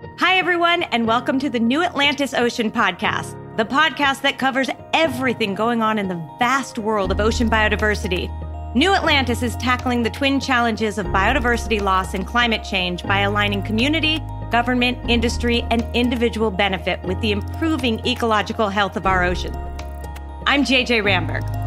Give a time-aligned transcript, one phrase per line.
[0.00, 5.54] Hi, everyone, and welcome to the New Atlantis Ocean Podcast, the podcast that covers everything
[5.54, 8.30] going on in the vast world of ocean biodiversity.
[8.74, 13.62] New Atlantis is tackling the twin challenges of biodiversity loss and climate change by aligning
[13.62, 19.56] community, government, industry, and individual benefit with the improving ecological health of our oceans.
[20.46, 21.59] I'm JJ Ramberg.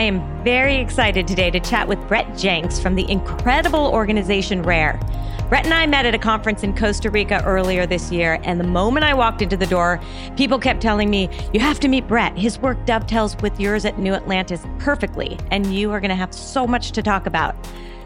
[0.00, 4.98] I am very excited today to chat with Brett Jenks from the incredible organization RARE.
[5.50, 8.64] Brett and I met at a conference in Costa Rica earlier this year, and the
[8.64, 10.00] moment I walked into the door,
[10.38, 12.34] people kept telling me, You have to meet Brett.
[12.38, 16.32] His work dovetails with yours at New Atlantis perfectly, and you are going to have
[16.32, 17.54] so much to talk about.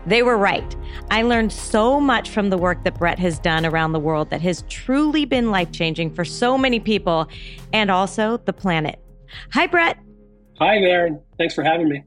[0.04, 0.74] They were right.
[1.12, 4.40] I learned so much from the work that Brett has done around the world that
[4.40, 7.28] has truly been life changing for so many people
[7.72, 8.98] and also the planet.
[9.52, 10.03] Hi, Brett.
[10.60, 11.06] Hi there.
[11.06, 12.04] And thanks for having me.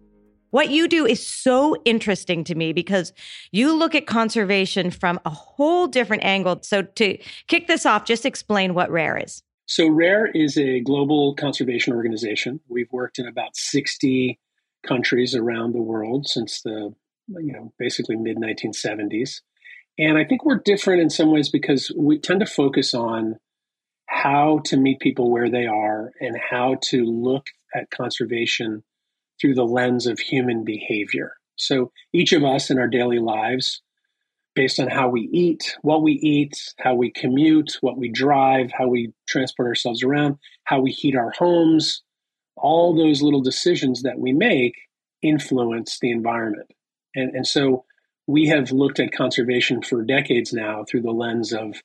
[0.51, 3.11] What you do is so interesting to me because
[3.51, 6.59] you look at conservation from a whole different angle.
[6.61, 9.43] So, to kick this off, just explain what RARE is.
[9.65, 12.61] So, RARE is a global conservation organization.
[12.69, 14.39] We've worked in about 60
[14.87, 16.93] countries around the world since the,
[17.27, 19.41] you know, basically mid 1970s.
[19.99, 23.35] And I think we're different in some ways because we tend to focus on
[24.05, 28.83] how to meet people where they are and how to look at conservation
[29.39, 31.33] through the lens of human behavior.
[31.55, 33.81] So each of us in our daily lives,
[34.55, 38.87] based on how we eat, what we eat, how we commute, what we drive, how
[38.87, 42.01] we transport ourselves around, how we heat our homes,
[42.55, 44.75] all those little decisions that we make
[45.21, 46.71] influence the environment.
[47.15, 47.85] And, and so
[48.27, 51.81] we have looked at conservation for decades now through the lens of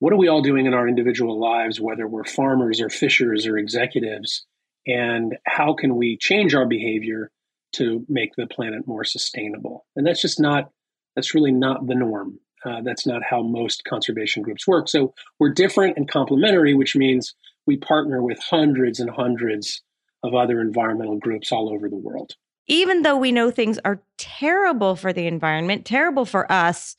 [0.00, 3.56] what are we all doing in our individual lives, whether we're farmers or fishers or
[3.56, 4.44] executives,
[4.86, 7.30] and how can we change our behavior
[7.72, 9.86] to make the planet more sustainable?
[9.96, 10.70] And that's just not
[11.16, 12.40] that's really not the norm.
[12.64, 14.88] Uh, that's not how most conservation groups work.
[14.88, 17.34] So we're different and complementary which means
[17.66, 19.82] we partner with hundreds and hundreds
[20.22, 22.32] of other environmental groups all over the world.
[22.66, 26.96] Even though we know things are terrible for the environment terrible for us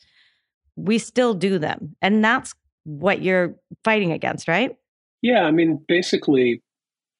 [0.77, 1.95] we still do them.
[2.01, 2.53] And that's
[2.83, 4.75] what you're fighting against right?
[5.21, 6.61] Yeah i mean basically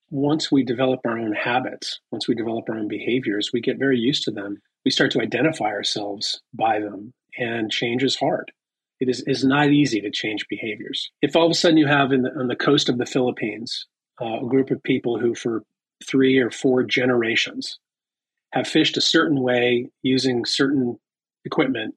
[0.10, 3.98] once we develop our own habits, once we develop our own behaviors, we get very
[3.98, 4.58] used to them.
[4.84, 8.52] We start to identify ourselves by them, and change is hard.
[9.00, 11.12] It is, is not easy to change behaviors.
[11.22, 13.86] If all of a sudden you have in the, on the coast of the Philippines
[14.22, 15.64] uh, a group of people who, for
[16.08, 17.80] three or four generations,
[18.54, 20.98] have fished a certain way using certain
[21.44, 21.96] equipment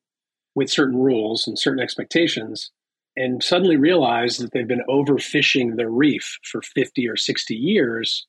[0.55, 2.73] with certain rules and certain expectations,
[3.19, 8.27] and suddenly realize that they've been overfishing the reef for 50 or 60 years,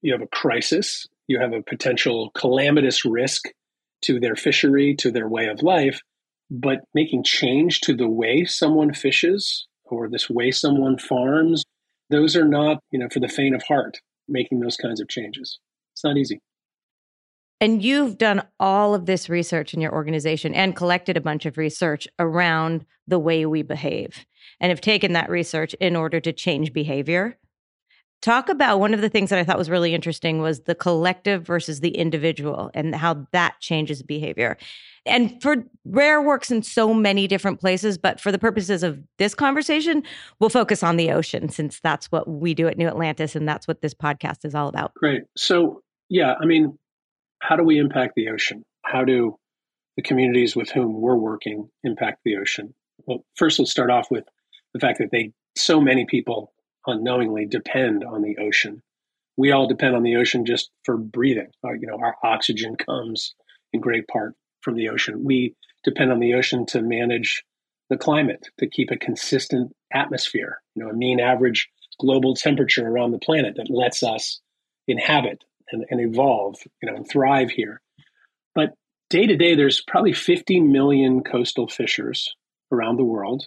[0.00, 3.46] you have a crisis, you have a potential calamitous risk
[4.02, 6.00] to their fishery, to their way of life.
[6.50, 11.64] But making change to the way someone fishes or this way someone farms,
[12.08, 15.58] those are not, you know, for the faint of heart, making those kinds of changes.
[15.94, 16.40] It's not easy.
[17.60, 21.58] And you've done all of this research in your organization and collected a bunch of
[21.58, 24.24] research around the way we behave
[24.60, 27.36] and have taken that research in order to change behavior.
[28.20, 31.46] Talk about one of the things that I thought was really interesting was the collective
[31.46, 34.56] versus the individual and how that changes behavior.
[35.06, 39.36] And for rare works in so many different places, but for the purposes of this
[39.36, 40.02] conversation,
[40.40, 43.68] we'll focus on the ocean since that's what we do at New Atlantis and that's
[43.68, 44.94] what this podcast is all about.
[44.94, 45.22] Great.
[45.36, 46.76] So, yeah, I mean,
[47.40, 48.64] how do we impact the ocean?
[48.82, 49.36] How do
[49.96, 52.74] the communities with whom we're working impact the ocean?
[53.06, 54.24] Well, first, let's start off with
[54.74, 56.52] the fact that they so many people
[56.86, 58.82] unknowingly depend on the ocean.
[59.36, 61.48] We all depend on the ocean just for breathing.
[61.64, 63.34] Our, you know, our oxygen comes
[63.72, 65.24] in great part from the ocean.
[65.24, 67.44] We depend on the ocean to manage
[67.90, 71.68] the climate, to keep a consistent atmosphere, you know, a mean average
[72.00, 74.40] global temperature around the planet that lets us
[74.86, 77.80] inhabit and, and evolve, you know, and thrive here.
[78.54, 78.74] But
[79.10, 82.34] day to day, there's probably 50 million coastal fishers
[82.72, 83.46] around the world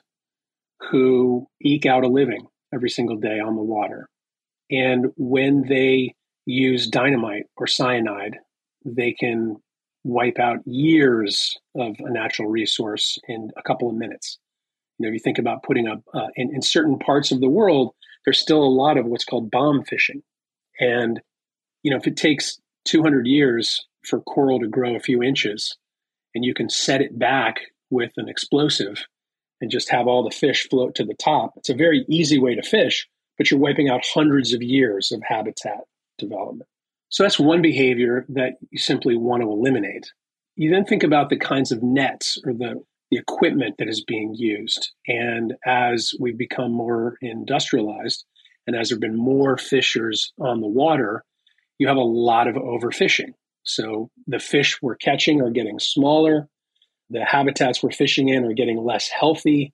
[0.90, 4.10] who eke out a living every single day on the water.
[4.70, 6.16] And when they
[6.46, 8.38] use dynamite or cyanide,
[8.86, 9.58] they can
[10.04, 14.40] wipe out years of a natural resource in a couple of minutes.
[14.98, 17.50] You know, if you think about putting up uh, in, in certain parts of the
[17.50, 17.94] world,
[18.26, 20.24] there's still a lot of what's called bomb fishing.
[20.80, 21.22] And
[21.84, 25.78] you know, if it takes 200 years for coral to grow a few inches
[26.34, 29.06] and you can set it back with an explosive
[29.60, 32.56] and just have all the fish float to the top, it's a very easy way
[32.56, 33.08] to fish,
[33.38, 35.82] but you're wiping out hundreds of years of habitat
[36.18, 36.70] development.
[37.10, 40.12] So that's one behavior that you simply want to eliminate.
[40.56, 44.34] You then think about the kinds of nets or the, the equipment that is being
[44.34, 44.92] used.
[45.08, 48.26] And as we've become more industrialized
[48.66, 51.26] and as there have been more fishers on the water,
[51.82, 53.34] you have a lot of overfishing.
[53.64, 56.48] So the fish we're catching are getting smaller,
[57.10, 59.74] the habitats we're fishing in are getting less healthy.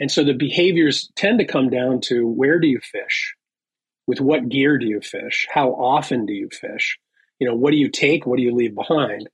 [0.00, 3.34] And so the behaviors tend to come down to where do you fish?
[4.06, 5.46] With what gear do you fish?
[5.52, 6.98] How often do you fish?
[7.38, 8.24] You know, what do you take?
[8.24, 9.28] What do you leave behind?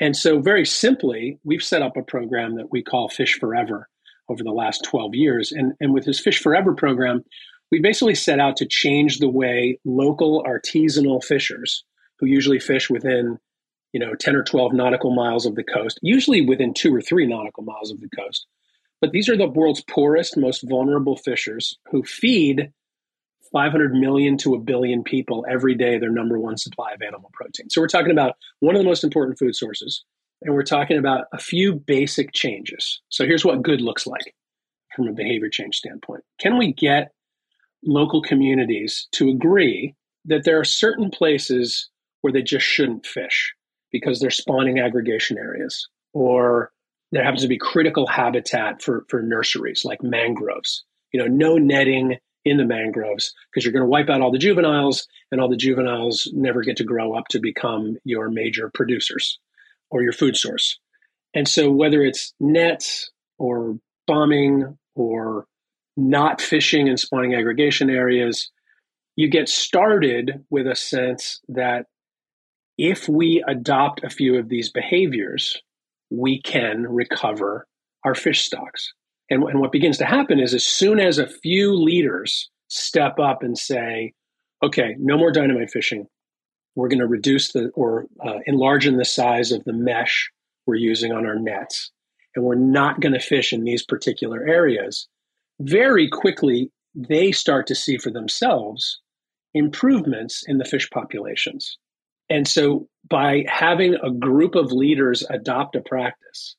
[0.00, 3.86] And so, very simply, we've set up a program that we call Fish Forever
[4.30, 5.52] over the last 12 years.
[5.52, 7.22] And, and with this Fish Forever program,
[7.74, 11.82] we basically set out to change the way local artisanal fishers
[12.20, 13.36] who usually fish within
[13.92, 17.26] you know 10 or 12 nautical miles of the coast usually within two or three
[17.26, 18.46] nautical miles of the coast.
[19.00, 22.70] But these are the world's poorest most vulnerable fishers who feed
[23.52, 27.70] 500 million to a billion people every day their number one supply of animal protein.
[27.70, 30.04] So we're talking about one of the most important food sources
[30.42, 33.00] and we're talking about a few basic changes.
[33.08, 34.32] So here's what good looks like
[34.94, 36.22] from a behavior change standpoint.
[36.38, 37.10] Can we get
[37.84, 39.94] local communities to agree
[40.24, 41.88] that there are certain places
[42.20, 43.54] where they just shouldn't fish
[43.92, 46.72] because they're spawning aggregation areas or
[47.12, 50.84] there happens to be critical habitat for, for nurseries like mangroves.
[51.12, 54.38] You know, no netting in the mangroves because you're going to wipe out all the
[54.38, 59.38] juveniles and all the juveniles never get to grow up to become your major producers
[59.90, 60.78] or your food source.
[61.34, 65.46] And so whether it's nets or bombing or
[65.96, 68.50] not fishing and spawning aggregation areas,
[69.16, 71.86] you get started with a sense that
[72.76, 75.56] if we adopt a few of these behaviors,
[76.10, 77.66] we can recover
[78.04, 78.92] our fish stocks.
[79.30, 83.42] And, and what begins to happen is as soon as a few leaders step up
[83.42, 84.12] and say,
[84.62, 86.06] okay, no more dynamite fishing,
[86.74, 90.30] we're going to reduce the or uh, enlarge in the size of the mesh
[90.66, 91.92] we're using on our nets,
[92.34, 95.08] and we're not going to fish in these particular areas.
[95.60, 99.00] Very quickly, they start to see for themselves
[99.54, 101.78] improvements in the fish populations.
[102.28, 106.56] And so by having a group of leaders adopt a practice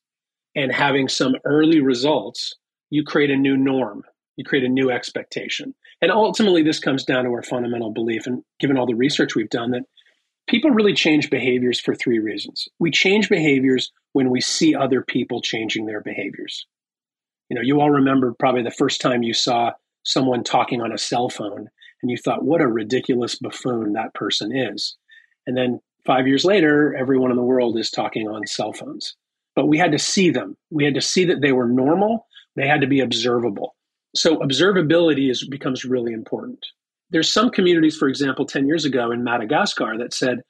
[0.55, 2.55] and having some early results,
[2.89, 4.03] you create a new norm,
[4.37, 5.73] you create a new expectation.
[6.01, 9.49] And ultimately, this comes down to our fundamental belief, and given all the research we've
[9.49, 9.83] done, that
[10.47, 12.67] people really change behaviors for three reasons.
[12.79, 16.65] We change behaviors when we see other people changing their behaviors.
[17.49, 19.71] You know, you all remember probably the first time you saw
[20.03, 21.69] someone talking on a cell phone
[22.01, 24.95] and you thought, what a ridiculous buffoon that person is.
[25.47, 29.15] And then five years later, everyone in the world is talking on cell phones.
[29.55, 30.57] But we had to see them.
[30.69, 32.27] We had to see that they were normal.
[32.55, 33.75] They had to be observable.
[34.15, 36.65] So observability is, becomes really important.
[37.09, 40.41] There's some communities, for example, 10 years ago in Madagascar that said,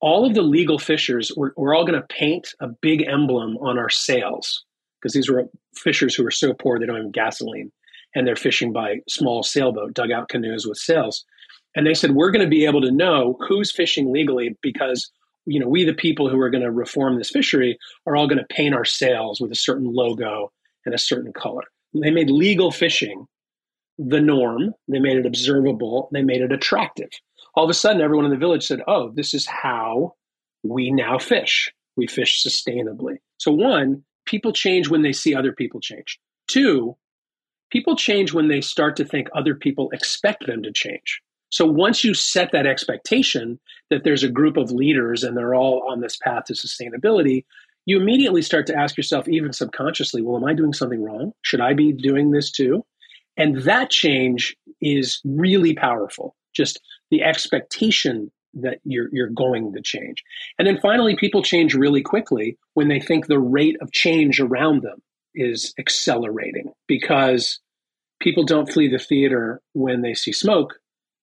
[0.00, 3.78] all of the legal fishers, we're, we're all going to paint a big emblem on
[3.78, 4.64] our sails
[5.02, 5.44] because these were
[5.74, 7.72] fishers who were so poor they don't have gasoline
[8.14, 11.24] and they're fishing by small sailboat, dugout canoes with sails.
[11.74, 15.10] And they said, we're going to be able to know who's fishing legally because
[15.46, 18.38] you know we the people who are going to reform this fishery are all going
[18.38, 20.52] to paint our sails with a certain logo
[20.86, 21.64] and a certain color.
[21.94, 23.26] They made legal fishing
[23.98, 24.72] the norm.
[24.88, 26.08] They made it observable.
[26.12, 27.10] They made it attractive.
[27.54, 30.14] All of a sudden everyone in the village said oh this is how
[30.62, 31.72] we now fish.
[31.96, 33.16] We fish sustainably.
[33.38, 36.96] So one people change when they see other people change two
[37.70, 41.20] people change when they start to think other people expect them to change
[41.52, 43.60] so once you set that expectation
[43.90, 47.44] that there's a group of leaders and they're all on this path to sustainability,
[47.84, 51.32] you immediately start to ask yourself, even subconsciously, well, am I doing something wrong?
[51.42, 52.86] Should I be doing this too?
[53.36, 56.34] And that change is really powerful.
[56.54, 60.22] Just the expectation that you're, you're going to change.
[60.58, 64.82] And then finally, people change really quickly when they think the rate of change around
[64.82, 65.02] them
[65.34, 67.60] is accelerating because
[68.20, 70.74] people don't flee the theater when they see smoke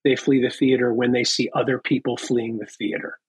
[0.04, 3.20] they flee the theater when they see other people fleeing the theater.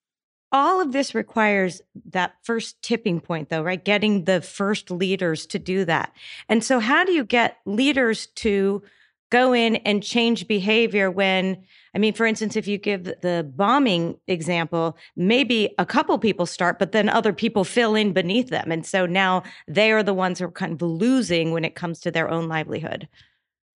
[0.52, 1.80] All of this requires
[2.10, 3.84] that first tipping point, though, right?
[3.84, 6.12] Getting the first leaders to do that.
[6.48, 8.82] And so, how do you get leaders to
[9.30, 14.18] go in and change behavior when, I mean, for instance, if you give the bombing
[14.26, 18.70] example, maybe a couple people start, but then other people fill in beneath them.
[18.70, 22.00] And so now they are the ones who are kind of losing when it comes
[22.00, 23.08] to their own livelihood.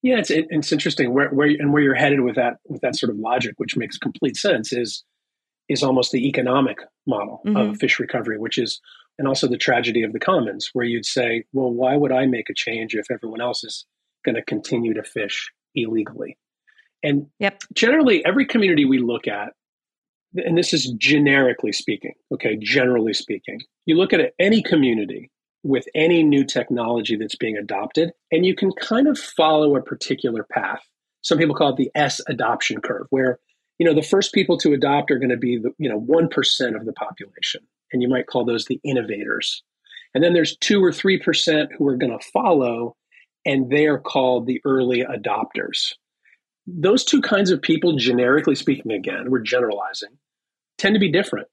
[0.03, 3.09] Yeah, it's it's interesting where where and where you're headed with that with that sort
[3.09, 5.03] of logic, which makes complete sense, is
[5.71, 7.57] is almost the economic model mm-hmm.
[7.57, 8.83] of fish recovery, which is
[9.19, 12.51] and also the tragedy of the commons, where you'd say, well, why would I make
[12.51, 13.87] a change if everyone else is
[14.25, 16.37] going to continue to fish illegally?
[17.03, 17.61] And yep.
[17.75, 19.53] generally, every community we look at
[20.37, 25.31] and this is generically speaking, okay, generally speaking, you look at any community
[25.63, 30.45] with any new technology that's being adopted, and you can kind of follow a particular
[30.45, 30.81] path.
[31.23, 33.39] Some people call it the S adoption curve, where
[33.79, 36.29] you know the first people to adopt are going to be the you know one
[36.29, 37.63] percent of the population,
[37.93, 39.63] and you might call those the innovators.
[40.15, 42.97] And then there's two or three percent who are going to follow,
[43.45, 45.95] and they are called the early adopters.
[46.67, 50.11] Those two kinds of people, generically speaking, again, we're generalizing,
[50.79, 51.49] tend to be different.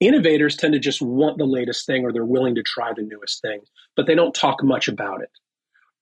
[0.00, 3.40] Innovators tend to just want the latest thing or they're willing to try the newest
[3.42, 3.60] thing,
[3.96, 5.30] but they don't talk much about it.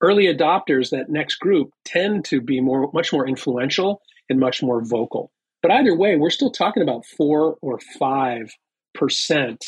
[0.01, 4.83] Early adopters, that next group, tend to be more, much more influential and much more
[4.83, 5.31] vocal.
[5.63, 8.51] But either way, we're still talking about four or five
[8.93, 9.65] percent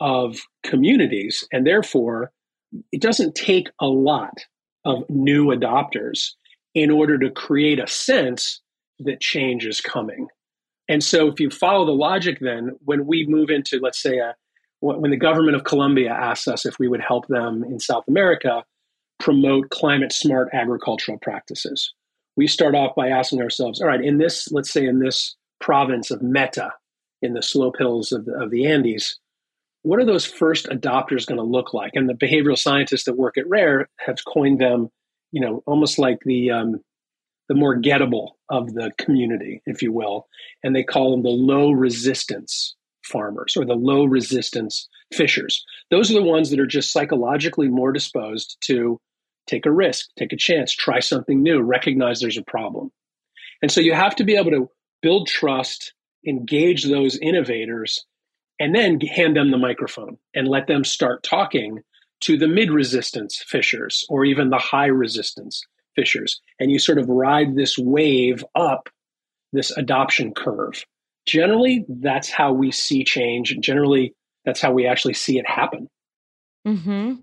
[0.00, 2.32] of communities, and therefore,
[2.92, 4.46] it doesn't take a lot
[4.84, 6.30] of new adopters
[6.74, 8.60] in order to create a sense
[9.00, 10.28] that change is coming.
[10.88, 14.34] And so, if you follow the logic, then when we move into, let's say, a,
[14.80, 18.64] when the government of Colombia asks us if we would help them in South America
[19.20, 21.94] promote climate smart agricultural practices,
[22.36, 26.10] we start off by asking ourselves, all right, in this, let's say, in this province
[26.10, 26.72] of Meta,
[27.20, 29.18] in the slope hills of the, of the Andes,
[29.82, 31.92] what are those first adopters going to look like?
[31.94, 34.88] And the behavioral scientists that work at Rare have coined them,
[35.32, 36.80] you know, almost like the um,
[37.48, 40.26] the more gettable of the community, if you will,
[40.62, 42.74] and they call them the low resistance
[43.04, 45.64] farmers or the low resistance fishers.
[45.90, 49.00] Those are the ones that are just psychologically more disposed to
[49.48, 52.90] take a risk, take a chance, try something new, recognize there's a problem.
[53.60, 54.70] And so you have to be able to
[55.02, 55.92] build trust,
[56.26, 58.06] engage those innovators
[58.58, 61.80] and then hand them the microphone and let them start talking
[62.20, 65.62] to the mid resistance fishers or even the high resistance
[65.96, 66.40] fishers.
[66.60, 68.88] And you sort of ride this wave up
[69.52, 70.84] this adoption curve.
[71.26, 73.56] Generally, that's how we see change.
[73.60, 75.88] Generally, that's how we actually see it happen.
[76.66, 77.14] Mm-hmm.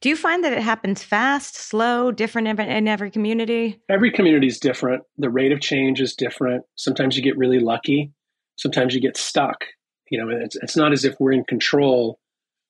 [0.00, 3.80] Do you find that it happens fast, slow, different in every community?
[3.88, 5.02] Every community is different.
[5.18, 6.64] The rate of change is different.
[6.76, 8.12] Sometimes you get really lucky.
[8.56, 9.64] Sometimes you get stuck.
[10.10, 12.18] You know, it's, it's not as if we're in control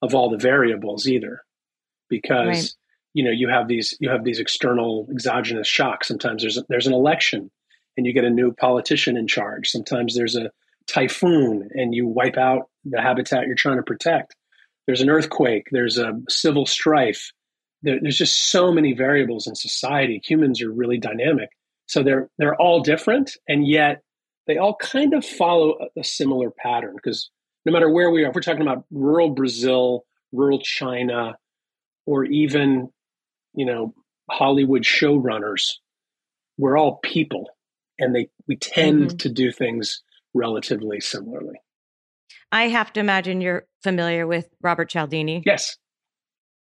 [0.02, 1.42] of all the variables either,
[2.08, 2.70] because right.
[3.14, 6.08] you know you have these you have these external exogenous shocks.
[6.08, 7.50] Sometimes there's a, there's an election,
[7.96, 9.70] and you get a new politician in charge.
[9.70, 10.50] Sometimes there's a
[10.86, 14.34] typhoon, and you wipe out the habitat you're trying to protect.
[14.86, 15.66] There's an earthquake.
[15.72, 17.32] There's a civil strife.
[17.82, 20.22] There, there's just so many variables in society.
[20.24, 21.50] Humans are really dynamic,
[21.86, 24.02] so they're they're all different, and yet
[24.46, 27.30] they all kind of follow a, a similar pattern because
[27.64, 31.36] no matter where we are, if we're talking about rural Brazil, rural China,
[32.06, 32.88] or even,
[33.54, 33.92] you know,
[34.30, 35.72] Hollywood showrunners,
[36.58, 37.50] we're all people
[37.98, 39.16] and they we tend mm-hmm.
[39.16, 40.02] to do things
[40.34, 41.56] relatively similarly.
[42.52, 45.42] I have to imagine you're familiar with Robert Cialdini.
[45.44, 45.76] Yes.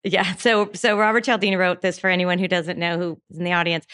[0.04, 0.36] Yeah.
[0.36, 3.86] So so Robert Cialdini wrote this for anyone who doesn't know who's in the audience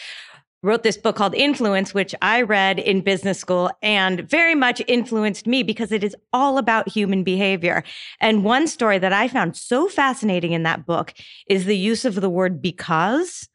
[0.66, 5.46] wrote this book called Influence, which I read in business school and very much influenced
[5.46, 7.84] me because it is all about human behavior.
[8.20, 11.14] And one story that I found so fascinating in that book
[11.48, 13.48] is the use of the word because.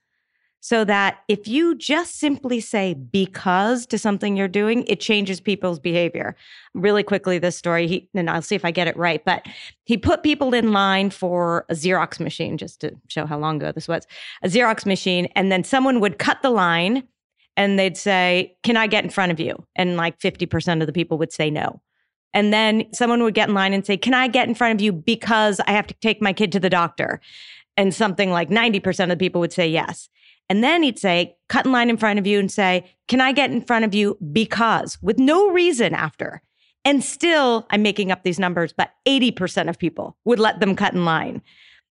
[0.63, 5.79] So that if you just simply say because to something you're doing, it changes people's
[5.79, 6.35] behavior.
[6.75, 9.43] Really quickly, this story, he, and I'll see if I get it right, but
[9.85, 13.71] he put people in line for a Xerox machine, just to show how long ago
[13.71, 14.05] this was,
[14.43, 15.25] a Xerox machine.
[15.35, 17.07] And then someone would cut the line
[17.57, 19.65] and they'd say, Can I get in front of you?
[19.75, 21.81] And like 50% of the people would say no.
[22.33, 24.81] And then someone would get in line and say, Can I get in front of
[24.81, 27.19] you because I have to take my kid to the doctor?
[27.77, 30.07] And something like 90% of the people would say yes.
[30.51, 33.31] And then he'd say, cut in line in front of you and say, Can I
[33.31, 36.41] get in front of you because, with no reason after.
[36.83, 40.93] And still, I'm making up these numbers, but 80% of people would let them cut
[40.93, 41.41] in line.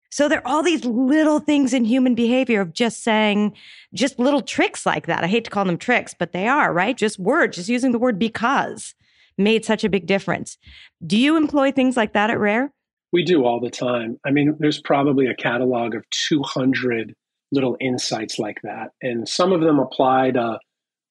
[0.10, 3.56] So there are all these little things in human behavior of just saying,
[3.94, 5.24] just little tricks like that.
[5.24, 6.98] I hate to call them tricks, but they are, right?
[6.98, 8.96] Just words, just using the word because
[9.38, 10.58] made such a big difference.
[11.08, 12.74] Do you employ things like that at Rare?
[13.14, 14.20] We do all the time.
[14.26, 17.16] I mean, there's probably a catalog of 200
[17.52, 18.92] little insights like that.
[19.02, 20.60] And some of them apply to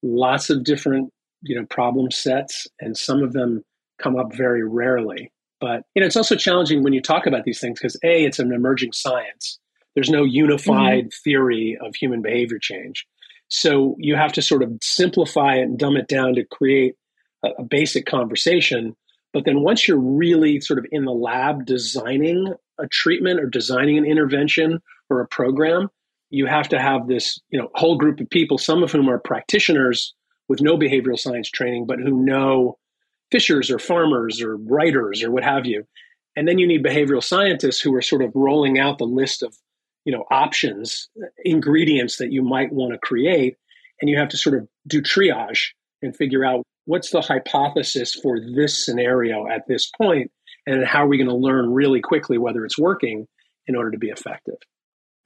[0.03, 3.63] lots of different, you know, problem sets, and some of them
[4.01, 5.31] come up very rarely.
[5.61, 8.39] But you know, it's also challenging when you talk about these things because a, it's
[8.39, 9.59] an emerging science.
[9.95, 11.23] There's no unified mm-hmm.
[11.25, 13.07] theory of human behavior change.
[13.49, 16.95] So you have to sort of simplify it and dumb it down to create
[17.45, 18.97] a, a basic conversation.
[19.33, 23.99] But then once you're really sort of in the lab designing a treatment or designing
[23.99, 24.81] an intervention
[25.11, 25.89] or a program,
[26.31, 29.19] you have to have this you know whole group of people some of whom are
[29.19, 30.15] practitioners
[30.49, 32.79] with no behavioral science training but who know
[33.31, 35.85] fishers or farmers or writers or what have you.
[36.37, 39.57] And then you need behavioral scientists who are sort of rolling out the list of,
[40.05, 41.09] you know, options,
[41.45, 43.57] ingredients that you might want to create.
[44.01, 45.69] And you have to sort of do triage
[46.03, 50.31] and figure out what's the hypothesis for this scenario at this point,
[50.67, 53.27] and how are we going to learn really quickly whether it's working
[53.67, 54.57] in order to be effective.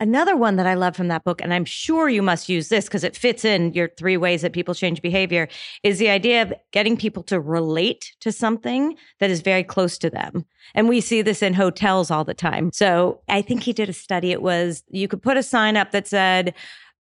[0.00, 2.86] Another one that I love from that book, and I'm sure you must use this
[2.86, 5.48] because it fits in your three ways that people change behavior,
[5.84, 10.10] is the idea of getting people to relate to something that is very close to
[10.10, 10.44] them.
[10.74, 12.70] And we see this in hotels all the time.
[12.72, 14.32] So I think he did a study.
[14.32, 16.54] It was you could put a sign up that said,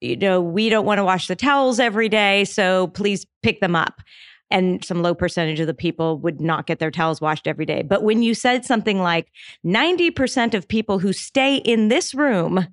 [0.02, 3.74] you know, we don't want to wash the towels every day, so please pick them
[3.74, 4.02] up
[4.50, 7.82] and some low percentage of the people would not get their towels washed every day.
[7.82, 9.32] But when you said something like
[9.64, 12.68] 90% of people who stay in this room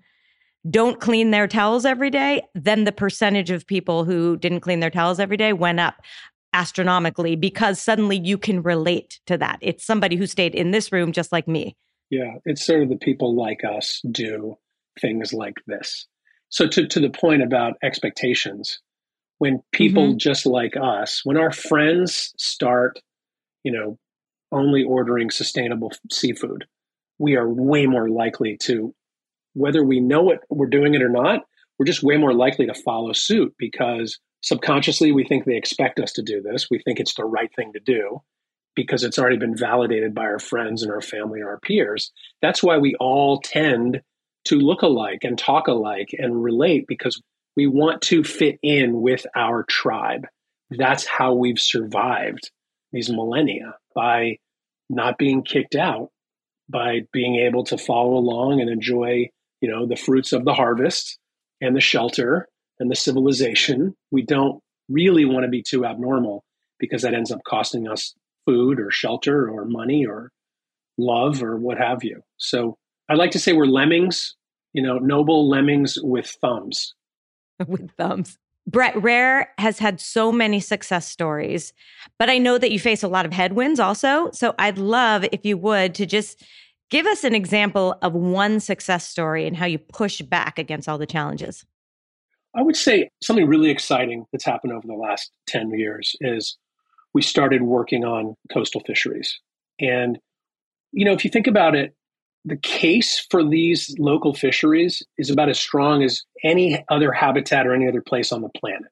[0.69, 4.89] don't clean their towels every day, then the percentage of people who didn't clean their
[4.89, 6.01] towels every day went up
[6.53, 9.59] astronomically because suddenly you can relate to that.
[9.61, 11.75] It's somebody who stayed in this room just like me.
[12.09, 14.57] Yeah, it's sort of the people like us do
[14.99, 16.07] things like this.
[16.49, 18.79] So to to the point about expectations,
[19.37, 20.17] when people mm-hmm.
[20.17, 22.99] just like us, when our friends start,
[23.63, 23.97] you know,
[24.51, 26.65] only ordering sustainable seafood,
[27.19, 28.93] we are way more likely to
[29.53, 31.41] whether we know it, we're doing it or not,
[31.77, 36.13] we're just way more likely to follow suit because subconsciously we think they expect us
[36.13, 36.67] to do this.
[36.69, 38.21] We think it's the right thing to do
[38.75, 42.11] because it's already been validated by our friends and our family and our peers.
[42.41, 44.01] That's why we all tend
[44.45, 47.21] to look alike and talk alike and relate because
[47.55, 50.27] we want to fit in with our tribe.
[50.69, 52.51] That's how we've survived
[52.91, 54.37] these millennia by
[54.89, 56.09] not being kicked out,
[56.69, 59.29] by being able to follow along and enjoy
[59.61, 61.17] you know, the fruits of the harvest
[61.61, 62.47] and the shelter
[62.79, 63.95] and the civilization.
[64.11, 66.43] We don't really want to be too abnormal
[66.79, 68.13] because that ends up costing us
[68.45, 70.31] food or shelter or money or
[70.97, 72.21] love or what have you.
[72.37, 72.77] So
[73.09, 74.35] I like to say we're lemmings,
[74.73, 76.93] you know, noble lemmings with thumbs.
[77.67, 78.37] with thumbs.
[78.67, 81.73] Brett Rare has had so many success stories,
[82.19, 84.29] but I know that you face a lot of headwinds also.
[84.31, 86.43] So I'd love if you would to just
[86.89, 90.97] Give us an example of one success story and how you push back against all
[90.97, 91.63] the challenges.
[92.55, 96.57] I would say something really exciting that's happened over the last 10 years is
[97.13, 99.39] we started working on coastal fisheries.
[99.79, 100.17] And,
[100.91, 101.95] you know, if you think about it,
[102.43, 107.75] the case for these local fisheries is about as strong as any other habitat or
[107.75, 108.91] any other place on the planet.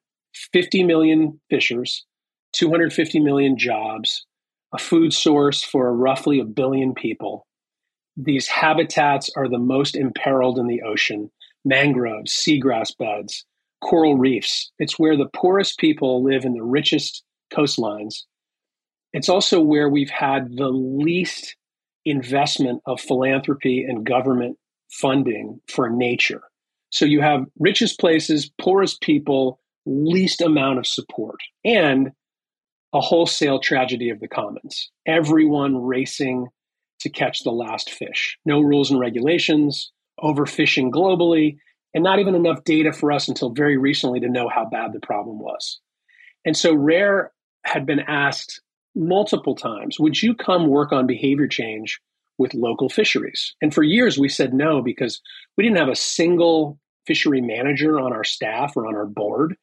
[0.53, 2.05] 50 million fishers,
[2.53, 4.25] 250 million jobs,
[4.71, 7.46] a food source for roughly a billion people
[8.17, 11.31] these habitats are the most imperiled in the ocean
[11.63, 13.45] mangroves, seagrass beds,
[13.81, 14.71] coral reefs.
[14.79, 18.23] It's where the poorest people live in the richest coastlines.
[19.13, 21.55] It's also where we've had the least
[22.05, 24.57] investment of philanthropy and government
[24.89, 26.41] funding for nature.
[26.89, 32.11] So you have richest places, poorest people, least amount of support, and
[32.93, 34.89] a wholesale tragedy of the commons.
[35.05, 36.47] Everyone racing
[37.01, 38.37] to catch the last fish.
[38.45, 41.57] No rules and regulations, overfishing globally,
[41.93, 44.99] and not even enough data for us until very recently to know how bad the
[44.99, 45.79] problem was.
[46.45, 47.31] And so Rare
[47.63, 48.61] had been asked
[48.95, 51.99] multiple times, would you come work on behavior change
[52.37, 53.55] with local fisheries?
[53.61, 55.21] And for years we said no because
[55.57, 59.55] we didn't have a single fishery manager on our staff or on our board.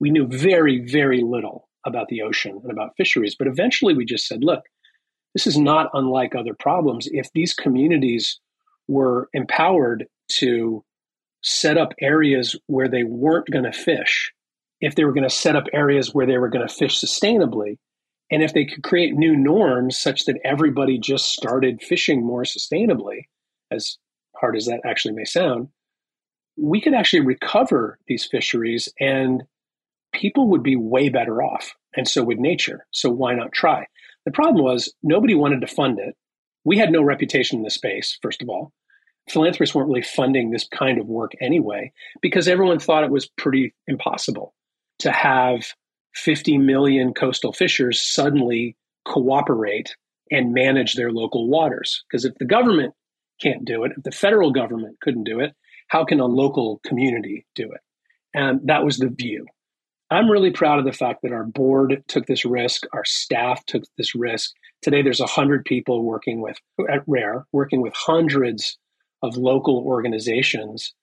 [0.00, 3.36] We knew very, very little about the ocean and about fisheries.
[3.38, 4.64] But eventually we just said, look,
[5.36, 7.06] this is not unlike other problems.
[7.12, 8.40] If these communities
[8.88, 10.06] were empowered
[10.38, 10.82] to
[11.42, 14.32] set up areas where they weren't going to fish,
[14.80, 17.76] if they were going to set up areas where they were going to fish sustainably,
[18.30, 23.24] and if they could create new norms such that everybody just started fishing more sustainably,
[23.70, 23.98] as
[24.36, 25.68] hard as that actually may sound,
[26.56, 29.42] we could actually recover these fisheries and
[30.14, 31.74] people would be way better off.
[31.94, 32.86] And so would nature.
[32.90, 33.84] So why not try?
[34.26, 36.14] The problem was nobody wanted to fund it.
[36.64, 38.72] We had no reputation in the space, first of all.
[39.30, 43.72] Philanthropists weren't really funding this kind of work anyway, because everyone thought it was pretty
[43.86, 44.52] impossible
[44.98, 45.64] to have
[46.14, 49.94] 50 million coastal fishers suddenly cooperate
[50.30, 52.04] and manage their local waters.
[52.08, 52.94] Because if the government
[53.40, 55.52] can't do it, if the federal government couldn't do it,
[55.88, 57.80] how can a local community do it?
[58.34, 59.46] And that was the view.
[60.10, 63.82] I'm really proud of the fact that our board took this risk, our staff took
[63.98, 64.52] this risk.
[64.82, 66.56] Today, there's 100 people working with,
[66.88, 68.78] at RARE, working with hundreds
[69.22, 70.94] of local organizations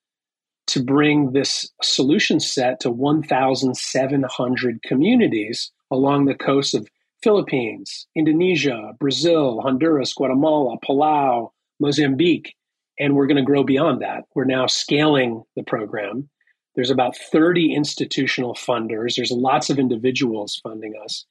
[0.68, 6.88] to bring this solution set to 1,700 communities along the coast of
[7.22, 11.50] Philippines, Indonesia, Brazil, Honduras, Guatemala, Palau,
[11.82, 12.56] Mozambique,
[13.00, 14.24] and we're going to grow beyond that.
[14.36, 16.30] We're now scaling the program.
[16.76, 19.16] There's about 30 institutional funders.
[19.16, 21.26] There's lots of individuals funding us.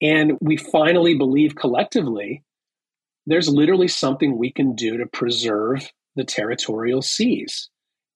[0.00, 2.42] And we finally believe collectively
[3.26, 7.68] there's literally something we can do to preserve the territorial seas.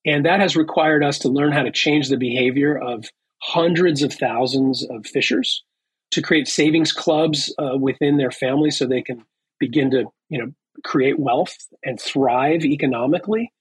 [0.05, 3.05] And that has required us to learn how to change the behavior of
[3.41, 5.63] hundreds of thousands of fishers,
[6.11, 9.23] to create savings clubs uh, within their families so they can
[9.59, 10.51] begin to, you know,
[10.83, 13.53] create wealth and thrive economically.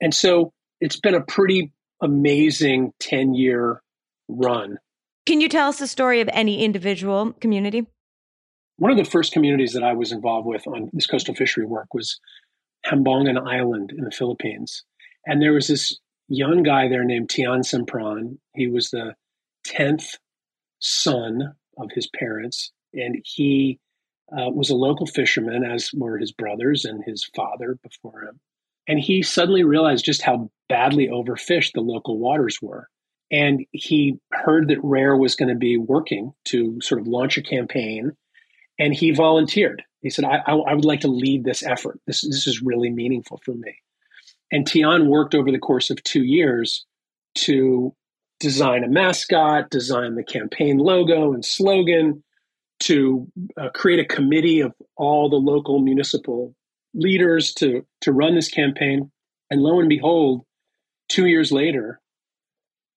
[0.00, 3.82] And so it's been a pretty amazing 10 year
[4.28, 4.78] run.
[5.26, 7.86] Can you tell us the story of any individual community?
[8.78, 11.94] One of the first communities that I was involved with on this coastal fishery work
[11.94, 12.20] was
[12.84, 14.84] Hambongan Island in the Philippines.
[15.26, 18.38] And there was this young guy there named Tian Sempron.
[18.54, 19.14] He was the
[19.66, 20.16] 10th
[20.78, 23.78] son of his parents, and he
[24.32, 28.40] uh, was a local fisherman, as were his brothers and his father before him.
[28.88, 32.88] And he suddenly realized just how badly overfished the local waters were.
[33.30, 37.42] And he heard that RARE was going to be working to sort of launch a
[37.42, 38.12] campaign.
[38.78, 39.82] And he volunteered.
[40.02, 41.98] He said, I, I, I would like to lead this effort.
[42.06, 43.74] This, this is really meaningful for me.
[44.52, 46.84] And Tian worked over the course of two years
[47.36, 47.92] to
[48.38, 52.22] design a mascot, design the campaign logo and slogan,
[52.78, 56.54] to uh, create a committee of all the local municipal
[56.96, 59.10] leaders to, to run this campaign.
[59.50, 60.44] And lo and behold,
[61.08, 62.00] two years later,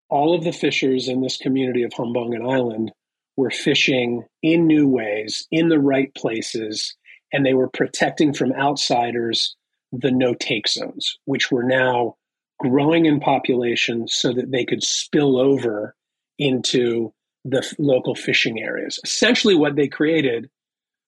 [0.09, 2.91] all of the fishers in this community of Hambongan Island
[3.37, 6.95] were fishing in new ways, in the right places,
[7.31, 9.55] and they were protecting from outsiders
[9.91, 12.15] the no take zones, which were now
[12.59, 15.95] growing in population so that they could spill over
[16.37, 17.13] into
[17.45, 18.99] the f- local fishing areas.
[19.03, 20.49] Essentially, what they created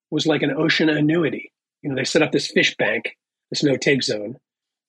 [0.09, 1.51] was like an ocean annuity.
[1.81, 3.17] You know, they set up this fish bank,
[3.49, 4.37] this no take zone,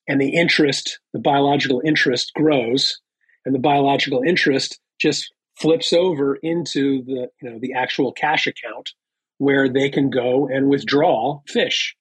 [0.08, 3.00] and the interest, the biological interest grows,
[3.44, 8.90] and the biological interest just flips over into the you know the actual cash account
[9.38, 11.96] where they can go and withdraw fish.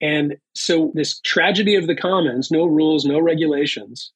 [0.00, 4.12] And so this tragedy of the commons, no rules, no regulations,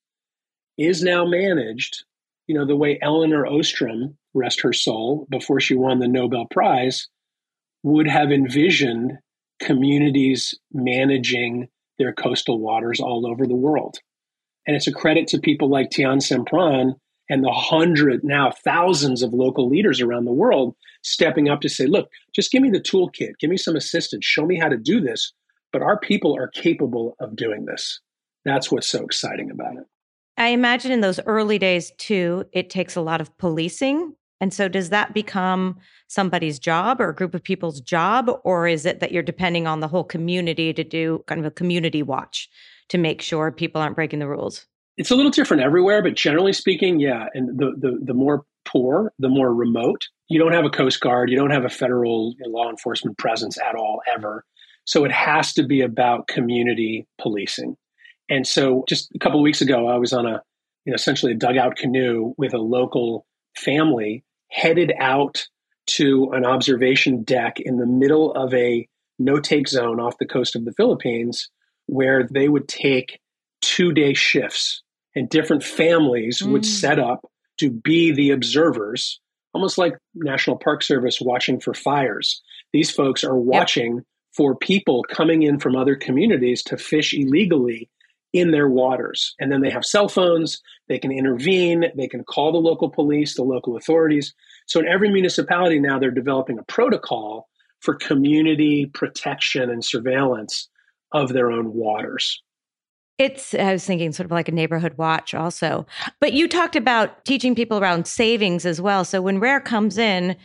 [0.79, 2.05] is now managed,
[2.47, 7.09] you know, the way Elinor Ostrom, rest her soul, before she won the Nobel Prize,
[7.83, 9.19] would have envisioned
[9.65, 13.99] communities managing their coastal waters all over the world.
[14.67, 16.95] And it's a credit to people like Tian Sempron
[17.31, 21.87] and the hundred, now thousands of local leaders around the world stepping up to say,
[21.87, 25.01] look, just give me the toolkit, give me some assistance, show me how to do
[25.01, 25.33] this
[25.75, 28.01] but our people are capable of doing this.
[28.45, 29.85] That's what's so exciting about it.
[30.39, 34.15] I imagine in those early days, too, it takes a lot of policing.
[34.45, 38.31] And so, does that become somebody's job or a group of people's job?
[38.45, 41.51] Or is it that you're depending on the whole community to do kind of a
[41.51, 42.51] community watch
[42.91, 44.67] to make sure people aren't breaking the rules?
[44.99, 47.29] It's a little different everywhere, but generally speaking, yeah.
[47.33, 50.09] And the, the, the more poor, the more remote.
[50.29, 53.75] You don't have a Coast Guard, you don't have a federal law enforcement presence at
[53.75, 54.45] all, ever.
[54.85, 57.79] So it has to be about community policing.
[58.29, 60.43] And so just a couple weeks ago, I was on a,
[60.85, 63.25] you know, essentially a dugout canoe with a local
[63.57, 64.23] family
[64.55, 65.47] headed out
[65.87, 68.89] to an observation deck in the middle of a
[69.19, 71.51] no take zone off the coast of the Philippines
[71.87, 73.21] where they would take
[73.61, 74.83] two day shifts
[75.15, 76.53] and different families mm.
[76.53, 79.21] would set up to be the observers,
[79.53, 82.43] almost like National Park Service watching for fires.
[82.73, 87.89] These folks are watching yep for people coming in from other communities to fish illegally
[88.33, 89.35] in their waters.
[89.39, 93.35] And then they have cell phones, they can intervene, they can call the local police,
[93.35, 94.35] the local authorities.
[94.67, 97.49] So in every municipality now, they're developing a protocol
[97.81, 100.69] for community protection and surveillance
[101.13, 102.43] of their own waters.
[103.19, 105.87] It's, I was thinking sort of like a neighborhood watch also.
[106.21, 109.05] But you talked about teaching people around savings as well.
[109.05, 110.37] So when RARE comes in,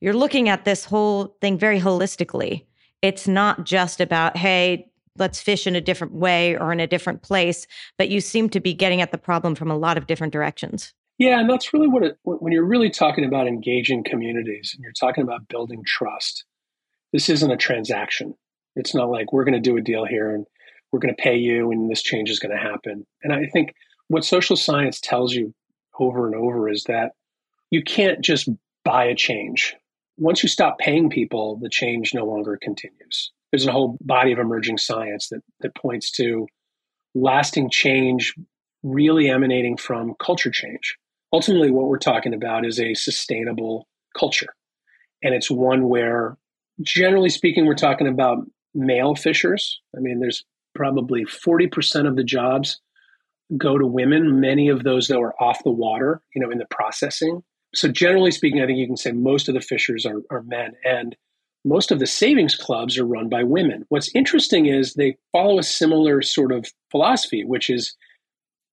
[0.00, 2.64] you're looking at this whole thing very holistically
[3.02, 7.22] it's not just about, hey, let's fish in a different way or in a different
[7.22, 10.32] place, but you seem to be getting at the problem from a lot of different
[10.32, 10.92] directions.
[11.18, 14.92] Yeah, and that's really what it, when you're really talking about engaging communities and you're
[14.92, 16.44] talking about building trust,
[17.12, 18.34] this isn't a transaction.
[18.76, 20.46] It's not like we're going to do a deal here and
[20.92, 23.06] we're going to pay you and this change is going to happen.
[23.22, 23.74] And I think
[24.06, 25.52] what social science tells you
[25.98, 27.12] over and over is that
[27.70, 28.48] you can't just
[28.84, 29.74] buy a change
[30.18, 33.32] once you stop paying people, the change no longer continues.
[33.50, 36.46] There's a whole body of emerging science that, that points to
[37.14, 38.34] lasting change
[38.82, 40.96] really emanating from culture change.
[41.32, 44.54] Ultimately, what we're talking about is a sustainable culture.
[45.22, 46.36] And it's one where,
[46.82, 48.38] generally speaking, we're talking about
[48.74, 49.80] male fishers.
[49.96, 52.80] I mean, there's probably 40% of the jobs
[53.56, 54.40] go to women.
[54.40, 57.42] Many of those, though, are off the water, you know, in the processing.
[57.74, 60.72] So, generally speaking, I think you can say most of the fishers are, are men.
[60.84, 61.16] And
[61.64, 63.84] most of the savings clubs are run by women.
[63.88, 67.96] What's interesting is they follow a similar sort of philosophy, which is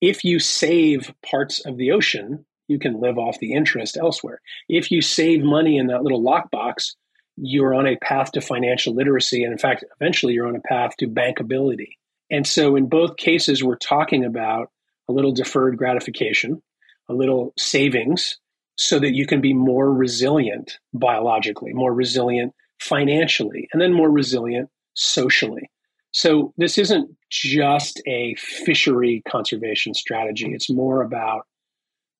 [0.01, 4.41] if you save parts of the ocean, you can live off the interest elsewhere.
[4.69, 6.95] If you save money in that little lockbox,
[7.37, 9.43] you're on a path to financial literacy.
[9.43, 11.97] And in fact, eventually you're on a path to bankability.
[12.31, 14.71] And so in both cases, we're talking about
[15.07, 16.61] a little deferred gratification,
[17.09, 18.37] a little savings,
[18.77, 24.69] so that you can be more resilient biologically, more resilient financially, and then more resilient
[24.93, 25.69] socially.
[26.11, 30.53] So this isn't just a fishery conservation strategy.
[30.53, 31.45] It's more about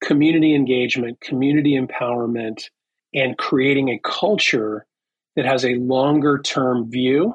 [0.04, 2.65] community engagement, community empowerment,
[3.13, 4.86] and creating a culture
[5.36, 7.34] that has a longer term view,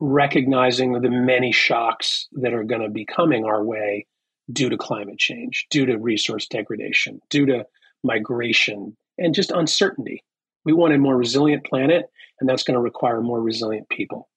[0.00, 4.06] recognizing the many shocks that are going to be coming our way
[4.52, 7.64] due to climate change, due to resource degradation, due to
[8.02, 10.22] migration, and just uncertainty.
[10.68, 14.28] We want a more resilient planet, and that's going to require more resilient people.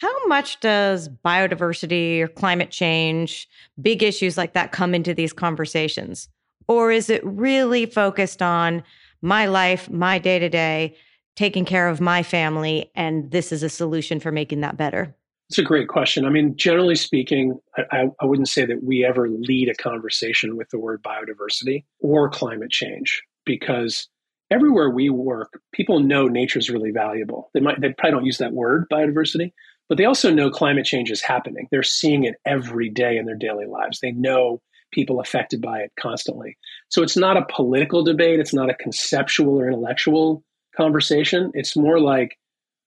[0.00, 3.46] How much does biodiversity or climate change,
[3.80, 6.28] big issues like that, come into these conversations?
[6.66, 8.82] Or is it really focused on
[9.20, 10.96] my life, my day to day,
[11.36, 15.14] taking care of my family, and this is a solution for making that better?
[15.48, 16.24] It's a great question.
[16.24, 20.70] I mean, generally speaking, I, I, wouldn't say that we ever lead a conversation with
[20.70, 24.08] the word biodiversity or climate change because
[24.52, 27.50] everywhere we work, people know nature is really valuable.
[27.54, 29.52] They might they probably don't use that word biodiversity,
[29.88, 31.68] but they also know climate change is happening.
[31.70, 34.00] They're seeing it every day in their daily lives.
[34.00, 34.60] They know
[34.92, 36.58] people affected by it constantly.
[36.90, 40.44] So it's not a political debate, it's not a conceptual or intellectual
[40.76, 41.50] conversation.
[41.54, 42.36] It's more like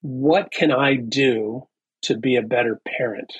[0.01, 1.67] what can I do
[2.03, 3.33] to be a better parent?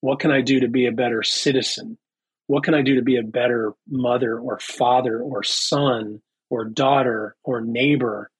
[0.00, 1.98] What can I do to be a better citizen?
[2.46, 7.36] What can I do to be a better mother or father or son or daughter
[7.44, 8.30] or neighbor?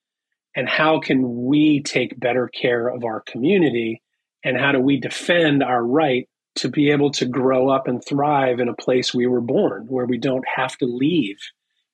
[0.57, 4.03] And how can we take better care of our community?
[4.45, 8.61] And how do we defend our right to be able to grow up and thrive
[8.61, 11.39] in a place we were born, where we don't have to leave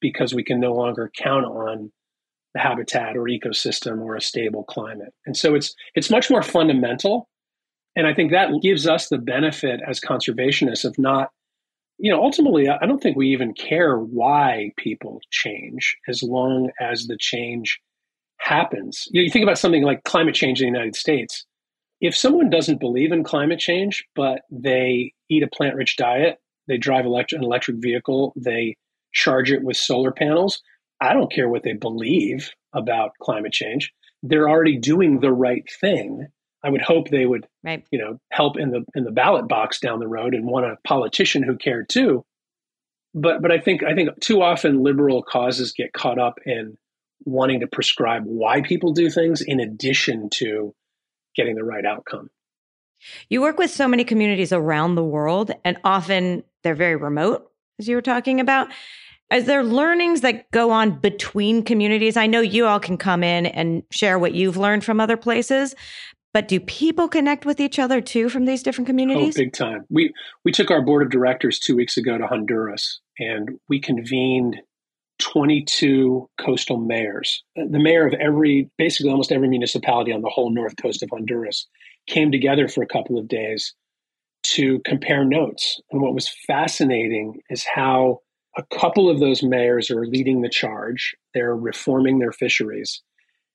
[0.01, 1.91] because we can no longer count on
[2.55, 5.15] the habitat or ecosystem or a stable climate.
[5.25, 7.29] And so it's it's much more fundamental.
[7.97, 11.31] And I think that gives us the benefit as conservationists of not
[12.01, 17.07] you know, ultimately, I don't think we even care why people change as long as
[17.07, 17.79] the change
[18.39, 19.07] happens.
[19.11, 21.45] You, know, you think about something like climate change in the United States.
[22.01, 26.79] If someone doesn't believe in climate change, but they eat a plant rich diet, they
[26.79, 28.77] drive an electric vehicle, they
[29.13, 30.63] charge it with solar panels,
[31.01, 33.93] I don't care what they believe about climate change.
[34.23, 36.29] They're already doing the right thing
[36.63, 37.85] I would hope they would, right.
[37.91, 40.77] you know, help in the in the ballot box down the road and want a
[40.87, 42.25] politician who cared too.
[43.15, 46.77] But but I think I think too often liberal causes get caught up in
[47.25, 50.75] wanting to prescribe why people do things in addition to
[51.35, 52.31] getting the right outcome.
[53.29, 57.89] You work with so many communities around the world, and often they're very remote, as
[57.89, 58.69] you were talking about.
[59.33, 62.17] Is there learnings that go on between communities?
[62.17, 65.75] I know you all can come in and share what you've learned from other places,
[66.33, 69.37] but do people connect with each other too from these different oh, communities?
[69.37, 69.85] Oh, big time.
[69.91, 70.13] We
[70.45, 74.57] we took our board of directors two weeks ago to Honduras, and we convened
[75.21, 77.43] 22 coastal mayors.
[77.55, 81.67] The mayor of every, basically almost every municipality on the whole north coast of Honduras,
[82.07, 83.75] came together for a couple of days
[84.43, 85.81] to compare notes.
[85.93, 88.21] And what was fascinating is how
[88.57, 91.15] a couple of those mayors are leading the charge.
[91.35, 93.03] They're reforming their fisheries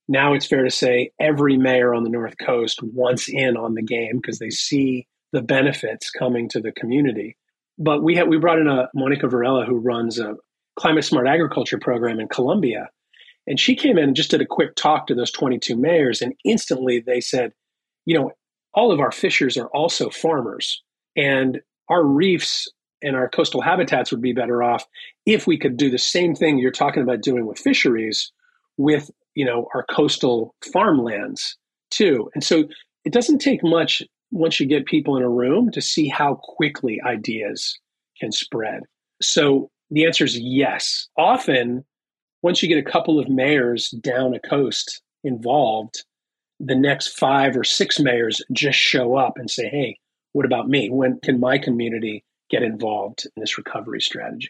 [0.08, 3.82] now it's fair to say every mayor on the North Coast wants in on the
[3.82, 7.38] game because they see the benefits coming to the community.
[7.78, 10.36] But we have we brought in a Monica Varela who runs a
[10.78, 12.90] climate smart agriculture program in Colombia.
[13.48, 16.34] And she came in and just did a quick talk to those 22 mayors, and
[16.44, 17.52] instantly they said,
[18.06, 18.32] you know,
[18.74, 20.82] all of our fishers are also farmers,
[21.16, 22.68] and our reefs
[23.02, 24.86] and our coastal habitats would be better off
[25.26, 28.32] if we could do the same thing you're talking about doing with fisheries
[28.78, 31.58] with you know our coastal farmlands
[31.92, 32.30] too.
[32.34, 32.66] And so
[33.04, 37.00] it doesn't take much once you get people in a room to see how quickly
[37.06, 37.78] ideas
[38.20, 38.82] can spread.
[39.22, 41.08] So the answer is yes.
[41.18, 41.86] Often
[42.42, 46.04] once you get a couple of mayors down a coast involved
[46.60, 49.98] the next five or six mayors just show up and say hey
[50.36, 50.90] what about me?
[50.90, 54.50] When can my community get involved in this recovery strategy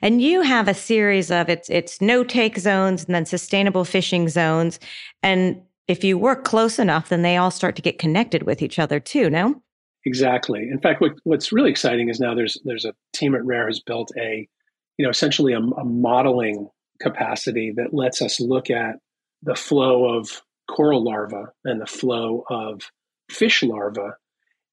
[0.00, 4.28] And you have a series of it's it's no take zones and then sustainable fishing
[4.28, 4.80] zones.
[5.22, 8.78] And if you work close enough, then they all start to get connected with each
[8.78, 9.62] other too, no?
[10.04, 10.68] Exactly.
[10.70, 13.80] In fact, what, what's really exciting is now there's there's a team at Rare has
[13.80, 14.48] built a,
[14.96, 16.68] you know, essentially a, a modeling
[17.00, 18.96] capacity that lets us look at
[19.42, 22.90] the flow of coral larvae and the flow of
[23.30, 24.12] fish larvae,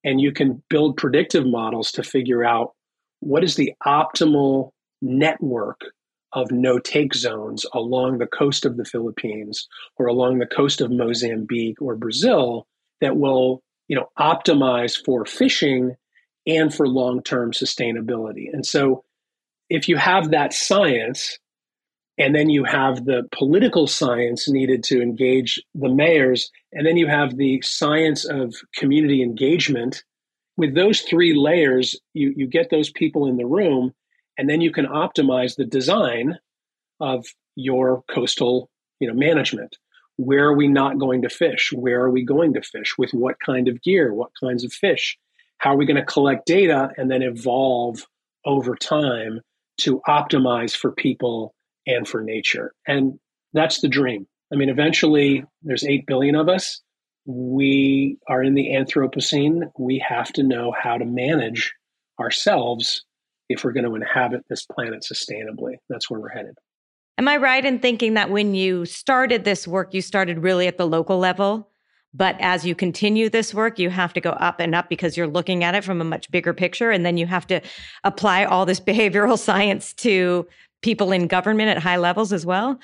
[0.04, 2.74] and you can build predictive models to figure out
[3.20, 5.82] what is the optimal network
[6.34, 10.92] of no take zones along the coast of the Philippines or along the coast of
[10.92, 12.68] Mozambique or Brazil
[13.02, 15.96] that will, you know, optimize for fishing
[16.46, 18.48] and for long-term sustainability.
[18.52, 19.04] And so
[19.70, 21.40] if you have that science
[22.18, 27.08] and then you have the political science needed to engage the mayors and then you
[27.08, 30.04] have the science of community engagement
[30.58, 33.94] with those three layers you, you get those people in the room
[34.38, 36.38] and then you can optimize the design
[37.00, 38.70] of your coastal
[39.00, 39.78] you know management.
[40.18, 41.72] Where are we not going to fish?
[41.74, 42.98] Where are we going to fish?
[42.98, 44.14] With what kind of gear?
[44.14, 45.18] What kinds of fish?
[45.58, 48.06] How are we going to collect data and then evolve
[48.46, 49.42] over time
[49.80, 51.54] to optimize for people
[51.86, 52.74] and for nature?
[52.88, 53.20] And
[53.54, 54.28] that's the dream.
[54.54, 56.82] I mean eventually there's 8 billion of us.
[57.26, 59.72] We are in the anthropocene.
[59.78, 61.74] We have to know how to manage
[62.20, 63.04] ourselves
[63.50, 65.76] if we're going to inhabit this planet sustainably.
[65.90, 66.56] That's where we're headed.
[67.18, 70.78] Am I right in thinking that when you started this work, you started really at
[70.78, 71.70] the local level?
[72.14, 75.28] But as you continue this work, you have to go up and up because you're
[75.28, 76.92] looking at it from a much bigger picture.
[76.92, 77.62] And then you have to
[78.04, 80.48] apply all this behavioral science to
[80.82, 82.80] people in government at high levels as well.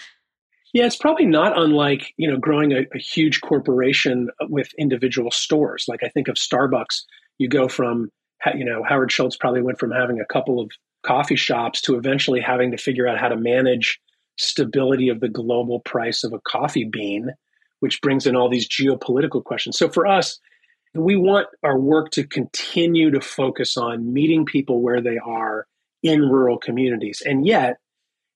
[0.74, 5.86] Yeah, it's probably not unlike, you know, growing a, a huge corporation with individual stores.
[5.88, 7.04] Like I think of Starbucks,
[7.38, 8.10] you go from
[8.56, 10.72] you know, Howard Schultz probably went from having a couple of
[11.04, 14.00] coffee shops to eventually having to figure out how to manage
[14.38, 17.30] stability of the global price of a coffee bean,
[17.80, 19.78] which brings in all these geopolitical questions.
[19.78, 20.40] So for us,
[20.94, 25.68] we want our work to continue to focus on meeting people where they are
[26.04, 27.22] in rural communities.
[27.26, 27.78] And yet,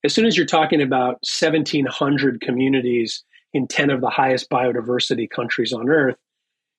[0.04, 5.74] as soon as you're talking about 1,700 communities in 10 of the highest biodiversity countries
[5.74, 6.16] on earth,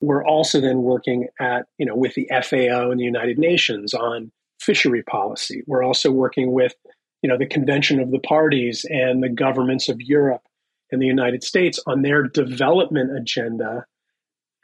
[0.01, 4.31] we're also then working at, you know, with the FAO and the United Nations on
[4.61, 5.63] fishery policy.
[5.67, 6.75] We're also working with,
[7.23, 10.43] you know, the Convention of the Parties and the governments of Europe
[10.91, 13.85] and the United States on their development agenda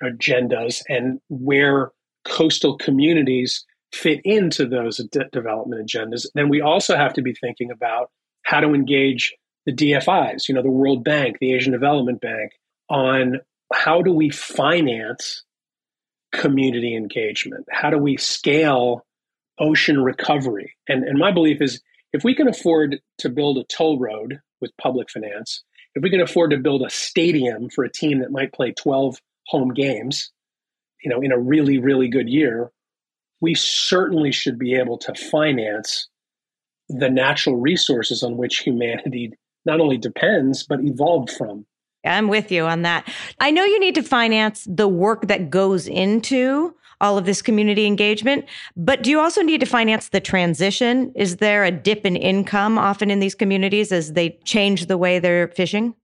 [0.03, 1.90] agendas and where
[2.25, 6.27] coastal communities fit into those de- development agendas.
[6.35, 8.11] Then we also have to be thinking about
[8.45, 9.35] how to engage
[9.66, 12.53] the DFIs, you know, the World Bank, the Asian Development Bank,
[12.90, 13.40] on
[13.75, 15.45] how do we finance
[16.33, 17.67] community engagement?
[17.71, 19.05] How do we scale
[19.59, 20.75] ocean recovery?
[20.89, 21.81] And, and my belief is
[22.13, 25.63] if we can afford to build a toll road with public finance,
[25.95, 29.19] if we can afford to build a stadium for a team that might play 12
[29.47, 30.31] home games,
[31.03, 32.71] you know, in a really, really good year,
[33.41, 36.09] we certainly should be able to finance
[36.89, 39.33] the natural resources on which humanity
[39.65, 41.67] not only depends, but evolved from.
[42.05, 43.09] I'm with you on that.
[43.41, 47.85] I know you need to finance the work that goes into all of this community
[47.85, 48.45] engagement,
[48.77, 51.12] but do you also need to finance the transition?
[51.17, 55.19] Is there a dip in income often in these communities as they change the way
[55.19, 55.95] they're fishing?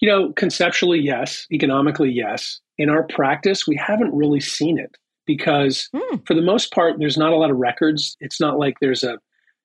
[0.00, 1.46] You know, conceptually, yes.
[1.52, 2.60] Economically, yes.
[2.78, 6.26] In our practice, we haven't really seen it because, mm.
[6.26, 8.16] for the most part, there's not a lot of records.
[8.20, 9.18] It's not like there's a,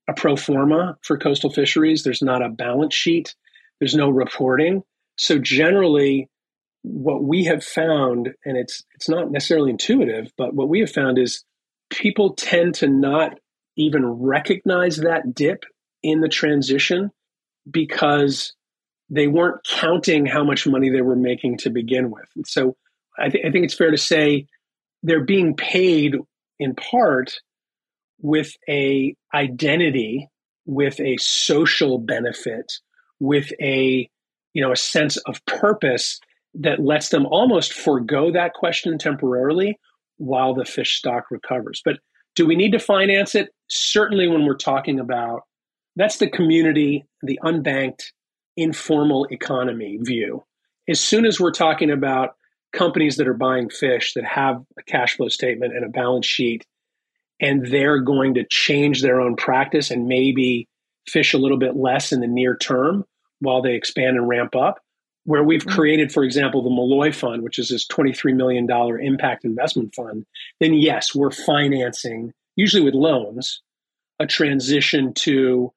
[0.08, 3.36] a pro forma for coastal fisheries, there's not a balance sheet,
[3.80, 4.84] there's no reporting.
[5.18, 6.30] So generally,
[6.84, 11.18] what we have found, and it's it's not necessarily intuitive, but what we have found
[11.18, 11.44] is
[11.90, 13.40] people tend to not
[13.78, 15.64] even recognize that dip
[16.02, 17.12] in the transition
[17.70, 18.54] because
[19.10, 22.28] they weren't counting how much money they were making to begin with.
[22.46, 22.76] so
[23.18, 24.48] I, th- I think it's fair to say
[25.04, 26.16] they're being paid
[26.60, 27.40] in part
[28.22, 30.30] with a identity,
[30.66, 32.74] with a social benefit,
[33.20, 34.10] with a
[34.54, 36.20] you know a sense of purpose
[36.56, 39.78] that lets them almost forego that question temporarily
[40.18, 41.82] while the fish stock recovers.
[41.84, 41.98] But
[42.36, 43.50] do we need to finance it?
[43.70, 45.42] Certainly when we're talking about
[45.96, 48.12] that's the community the unbanked
[48.58, 50.44] informal economy view.
[50.88, 52.36] As soon as we're talking about
[52.74, 56.66] companies that are buying fish that have a cash flow statement and a balance sheet
[57.40, 60.68] and they're going to change their own practice and maybe
[61.08, 63.06] fish a little bit less in the near term
[63.44, 64.80] while they expand and ramp up.
[65.26, 65.76] Where we've mm-hmm.
[65.76, 68.70] created, for example, the Meloy Fund, which is this $23 million
[69.02, 70.26] impact investment fund,
[70.60, 73.62] then yes, we're financing, usually with loans,
[74.20, 75.72] a transition to,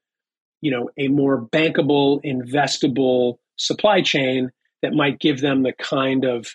[0.63, 4.51] you know, a more bankable, investable supply chain
[4.83, 6.49] that might give them the kind of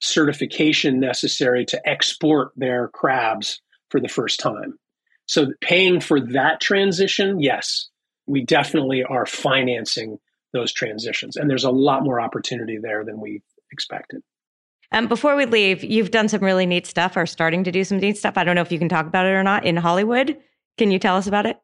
[0.00, 4.78] certification necessary to export their crabs for the first time.
[5.26, 7.88] So paying for that transition, yes,
[8.26, 10.18] we definitely are financing
[10.52, 11.36] those transitions.
[11.36, 13.42] And there's a lot more opportunity there than we
[13.72, 14.22] expected.
[14.92, 17.98] Um, before we leave, you've done some really neat stuff or starting to do some
[17.98, 18.36] neat stuff.
[18.36, 20.36] I don't know if you can talk about it or not in Hollywood.
[20.78, 21.58] Can you tell us about it?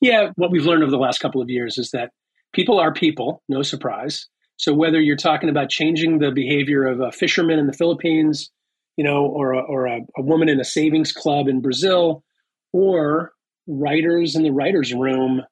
[0.00, 2.10] Yeah, what we've learned over the last couple of years is that
[2.54, 4.26] people are people, no surprise.
[4.56, 8.50] So whether you're talking about changing the behavior of a fisherman in the Philippines,
[8.96, 12.24] you know, or a, or a, a woman in a savings club in Brazil,
[12.72, 13.32] or
[13.66, 15.42] writers in the writers' room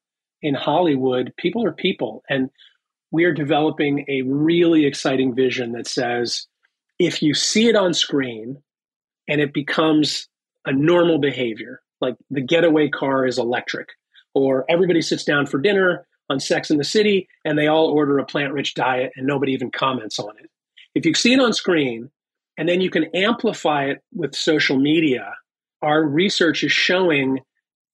[0.42, 2.50] in Hollywood, people are people, and
[3.10, 6.46] we are developing a really exciting vision that says
[6.98, 8.62] if you see it on screen
[9.28, 10.28] and it becomes
[10.66, 13.88] a normal behavior, like the getaway car is electric,
[14.34, 18.18] or everybody sits down for dinner on Sex in the City and they all order
[18.18, 20.50] a plant rich diet and nobody even comments on it.
[20.94, 22.10] If you see it on screen
[22.56, 25.32] and then you can amplify it with social media,
[25.80, 27.40] our research is showing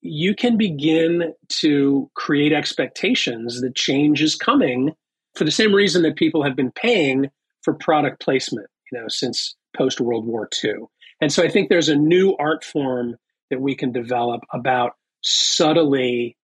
[0.00, 4.94] you can begin to create expectations that change is coming
[5.34, 7.30] for the same reason that people have been paying
[7.62, 10.74] for product placement, you know, since post World War II.
[11.20, 13.16] And so I think there's a new art form
[13.50, 16.36] that we can develop about subtly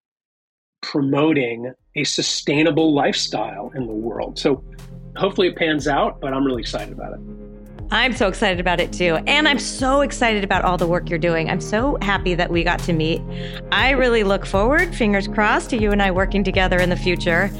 [0.81, 4.39] promoting a sustainable lifestyle in the world.
[4.39, 4.63] So
[5.15, 7.19] hopefully it pans out, but I'm really excited about it.
[7.93, 9.17] I'm so excited about it too.
[9.27, 11.49] And I'm so excited about all the work you're doing.
[11.49, 13.21] I'm so happy that we got to meet.
[13.73, 17.51] I really look forward, fingers crossed, to you and I working together in the future.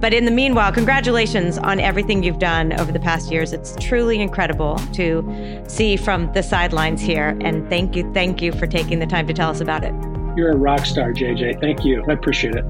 [0.00, 3.52] But in the meanwhile, congratulations on everything you've done over the past years.
[3.52, 7.36] It's truly incredible to see from the sidelines here.
[7.42, 9.92] And thank you, thank you for taking the time to tell us about it.
[10.36, 11.60] You're a rock star, JJ.
[11.60, 12.02] Thank you.
[12.08, 12.64] I appreciate it.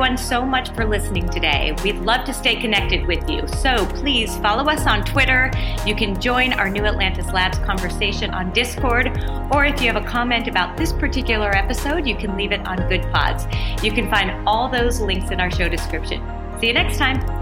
[0.00, 1.76] Everyone, so much for listening today.
[1.84, 3.46] We'd love to stay connected with you.
[3.46, 5.50] So please follow us on Twitter.
[5.84, 9.08] You can join our New Atlantis Labs conversation on Discord.
[9.52, 12.78] Or if you have a comment about this particular episode, you can leave it on
[12.88, 13.44] Good Pods.
[13.84, 16.26] You can find all those links in our show description.
[16.60, 17.39] See you next time.